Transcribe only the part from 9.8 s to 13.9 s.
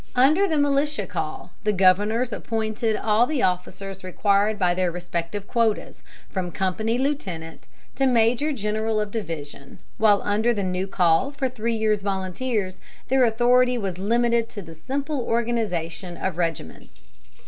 while under the new call for three years' volunteers, their authority